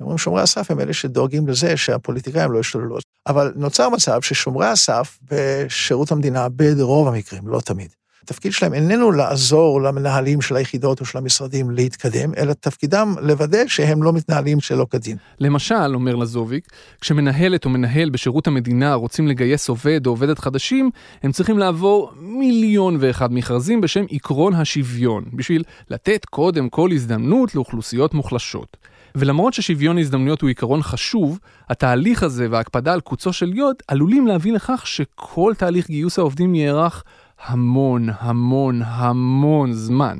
[0.00, 2.98] אומרים שומרי הסף הם אלה שדואגים לזה שהפוליטיקאים לא ישתוללו.
[3.26, 7.88] אבל נוצר מצב ששומרי הסף בשירות המדינה, ברוב המקרים, לא תמיד,
[8.24, 14.02] התפקיד שלהם איננו לעזור למנהלים של היחידות או של המשרדים להתקדם, אלא תפקידם לוודא שהם
[14.02, 15.16] לא מתנהלים שלא כדין.
[15.40, 16.68] למשל, אומר לזוביק,
[17.00, 20.90] כשמנהלת או מנהל בשירות המדינה רוצים לגייס עובד או עובדת חדשים,
[21.22, 28.14] הם צריכים לעבור מיליון ואחד מכרזים בשם עקרון השוויון, בשביל לתת קודם כל הזדמנות לאוכלוסיות
[28.14, 28.76] מוחלשות.
[29.14, 31.38] ולמרות ששוויון הזדמנויות הוא עיקרון חשוב,
[31.70, 37.04] התהליך הזה וההקפדה על קוצו של יוד עלולים להביא לכך שכל תהליך גיוס העובדים יארך
[37.44, 40.18] המון, המון, המון זמן.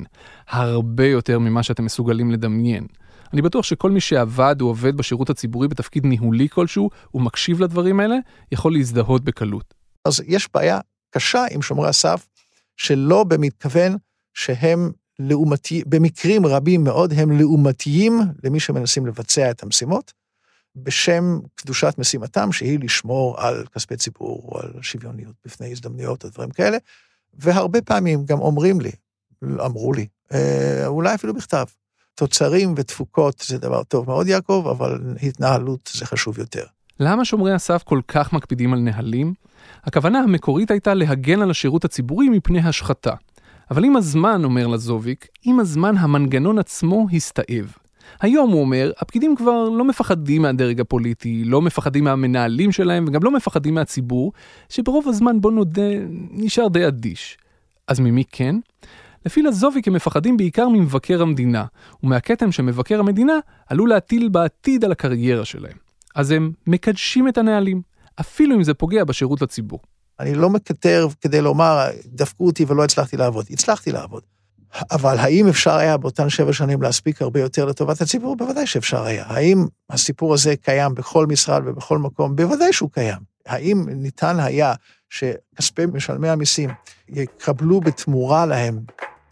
[0.49, 2.87] הרבה יותר ממה שאתם מסוגלים לדמיין.
[3.33, 8.15] אני בטוח שכל מי שעבד או עובד בשירות הציבורי בתפקיד ניהולי כלשהו ומקשיב לדברים האלה,
[8.51, 9.73] יכול להזדהות בקלות.
[10.05, 10.79] אז יש בעיה
[11.11, 12.27] קשה עם שומרי הסף,
[12.77, 13.95] שלא במתכוון
[14.33, 20.13] שהם לעומתי, במקרים רבים מאוד הם לעומתיים למי שמנסים לבצע את המשימות,
[20.75, 26.77] בשם קדושת משימתם, שהיא לשמור על כספי ציבור על שוויוניות בפני הזדמנויות או דברים כאלה,
[27.33, 28.91] והרבה פעמים גם אומרים לי,
[29.43, 31.65] אמרו לי, אה, אולי אפילו בכתב,
[32.15, 36.63] תוצרים ותפוקות זה דבר טוב מאוד, יעקב, אבל התנהלות זה חשוב יותר.
[36.99, 39.33] למה שומרי הסף כל כך מקפידים על נהלים?
[39.83, 43.13] הכוונה המקורית הייתה להגן על השירות הציבורי מפני השחתה.
[43.71, 47.73] אבל עם הזמן, אומר לזוביק, עם הזמן המנגנון עצמו הסתאב.
[48.21, 53.31] היום, הוא אומר, הפקידים כבר לא מפחדים מהדרג הפוליטי, לא מפחדים מהמנהלים שלהם וגם לא
[53.31, 54.33] מפחדים מהציבור,
[54.69, 55.91] שברוב הזמן, בוא נודה,
[56.31, 57.37] נשאר די אדיש.
[57.87, 58.55] אז ממי כן?
[59.25, 61.65] לפי לזוביק הם מפחדים בעיקר ממבקר המדינה,
[62.03, 63.33] ומהכתם שמבקר המדינה
[63.67, 65.77] עלול להטיל בעתיד על הקריירה שלהם.
[66.15, 67.81] אז הם מקדשים את הנהלים,
[68.19, 69.79] אפילו אם זה פוגע בשירות לציבור.
[70.19, 73.45] אני לא מקטר כדי לומר, דפקו אותי ולא הצלחתי לעבוד.
[73.49, 74.23] הצלחתי לעבוד.
[74.91, 78.35] אבל האם אפשר היה באותן שבע שנים להספיק הרבה יותר לטובת הציבור?
[78.35, 79.23] בוודאי שאפשר היה.
[79.27, 82.35] האם הסיפור הזה קיים בכל משרד ובכל מקום?
[82.35, 83.19] בוודאי שהוא קיים.
[83.47, 84.73] האם ניתן היה
[85.09, 86.69] שכספי משלמי המיסים
[87.09, 88.79] יקבלו בתמורה להם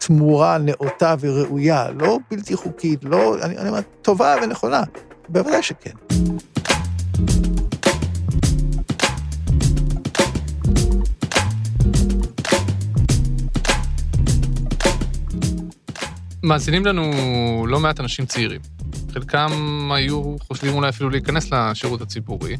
[0.06, 4.82] תמורה נאותה וראויה, לא בלתי חוקית, לא, אני אומר, טובה ונכונה?
[5.28, 5.94] בוודאי שכן.
[16.42, 17.10] מאזינים לנו
[17.68, 18.60] לא מעט אנשים צעירים.
[19.12, 19.50] חלקם
[19.94, 22.56] היו חושבים אולי אפילו להיכנס לשירות הציבורי.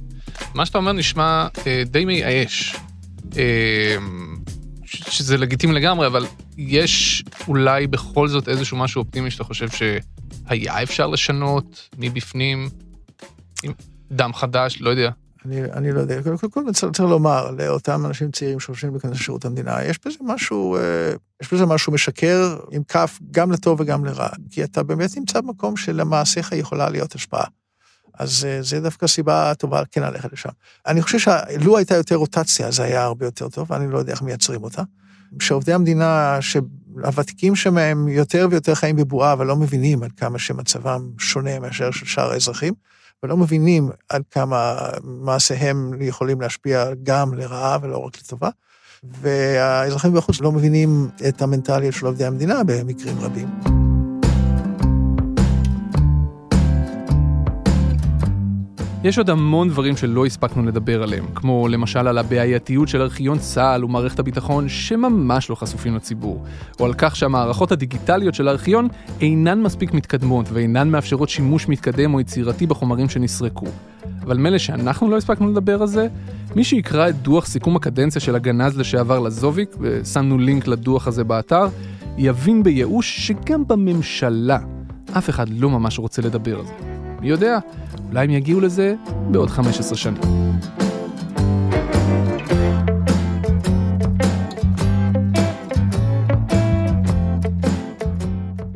[0.54, 2.76] מה שאתה אומר נשמע אה, די מייאש,
[3.36, 3.96] אה,
[4.84, 6.26] שזה לגיטימי לגמרי, אבל
[6.58, 12.68] יש אולי בכל זאת איזשהו משהו אופטימי שאתה חושב שהיה אפשר לשנות מבפנים,
[13.62, 13.72] עם
[14.10, 15.10] דם חדש, לא יודע.
[15.44, 19.44] אני, אני לא יודע, קודם כל צריך, צריך לומר לאותם אנשים צעירים שחושבים להיכנס לשירות
[19.44, 24.28] המדינה, יש בזה משהו, אה, יש בזה משהו משקר עם כף גם לטוב וגם לרע,
[24.50, 27.44] כי אתה באמת נמצא במקום שלמעשיך יכולה להיות השפעה.
[28.18, 30.50] אז אה, זה דווקא סיבה טובה כן ללכת לשם.
[30.86, 34.22] אני חושב שלו הייתה יותר רוטציה, זה היה הרבה יותר טוב, ואני לא יודע איך
[34.22, 34.82] מייצרים אותה.
[35.40, 41.10] שעובדי המדינה, שהוותיקים שם הם יותר ויותר חיים בבועה, אבל לא מבינים עד כמה שמצבם
[41.18, 42.74] שונה מאשר של שאר האזרחים.
[43.22, 48.48] ולא מבינים עד כמה מעשיהם יכולים להשפיע גם לרעה ולא רק לטובה.
[49.02, 53.81] והאזרחים בחוץ לא מבינים את המנטליות של עובדי המדינה במקרים רבים.
[59.04, 63.84] יש עוד המון דברים שלא הספקנו לדבר עליהם, כמו למשל על הבעייתיות של ארכיון צה"ל
[63.84, 66.44] ומערכת הביטחון שממש לא חשופים לציבור,
[66.80, 68.88] או על כך שהמערכות הדיגיטליות של הארכיון
[69.20, 73.66] אינן מספיק מתקדמות ואינן מאפשרות שימוש מתקדם או יצירתי בחומרים שנסרקו.
[74.22, 76.08] אבל מילא שאנחנו לא הספקנו לדבר על זה,
[76.56, 81.66] מי שיקרא את דוח סיכום הקדנציה של הגנז לשעבר לזוביק, ושמנו לינק לדוח הזה באתר,
[82.18, 84.58] יבין בייאוש שגם בממשלה
[85.18, 86.72] אף אחד לא ממש רוצה לדבר על זה.
[87.20, 87.58] מי יודע,
[88.12, 88.94] אולי הם יגיעו לזה
[89.30, 90.20] בעוד 15 שנים.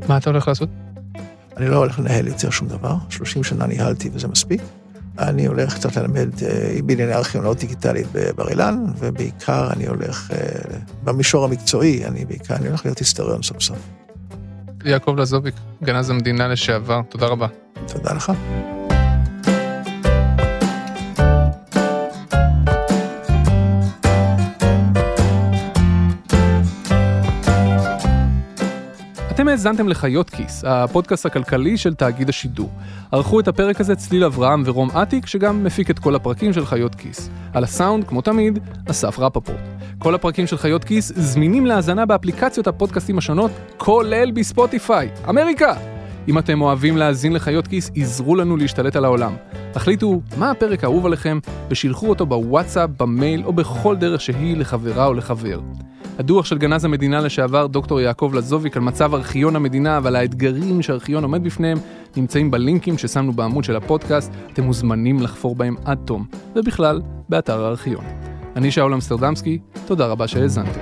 [0.08, 0.68] מה אתה הולך לעשות?
[1.56, 4.60] אני לא הולך לנהל יותר שום דבר, 30 שנה ניהלתי וזה מספיק.
[5.18, 11.44] אני הולך קצת ללמד אה, בענייני ארכיונאות דיגיטלית בבר אילן, ובעיקר אני הולך, אה, במישור
[11.44, 13.78] המקצועי, אני בעיקר, אני הולך להיות היסטוריון סוף סוף.
[14.84, 17.46] יעקב לזוביק, גנז המדינה לשעבר, תודה רבה.
[17.86, 18.32] תודה לך.
[29.46, 32.70] אתם האזנתם לחיות כיס, הפודקאסט הכלכלי של תאגיד השידור.
[33.12, 36.94] ערכו את הפרק הזה צליל אברהם ורום אטיק, שגם מפיק את כל הפרקים של חיות
[36.94, 37.30] כיס.
[37.54, 38.58] על הסאונד, כמו תמיד,
[38.90, 39.58] אסף רפפורט.
[39.98, 45.08] כל הפרקים של חיות כיס זמינים להאזנה באפליקציות הפודקאסטים השונות, כולל בספוטיפיי.
[45.28, 45.95] אמריקה!
[46.28, 49.32] אם אתם אוהבים להאזין לחיות כיס, עזרו לנו להשתלט על העולם.
[49.72, 51.38] תחליטו מה הפרק האהוב עליכם
[51.70, 55.60] ושילחו אותו בוואטסאפ, במייל או בכל דרך שהיא לחברה או לחבר.
[56.18, 61.22] הדוח של גנז המדינה לשעבר דוקטור יעקב לזוביק על מצב ארכיון המדינה ועל האתגרים שהארכיון
[61.22, 61.78] עומד בפניהם
[62.16, 68.04] נמצאים בלינקים ששמנו בעמוד של הפודקאסט, אתם מוזמנים לחפור בהם עד תום, ובכלל, באתר הארכיון.
[68.56, 70.80] אני שאול אמסטרדמסקי, תודה רבה שהאזנתם.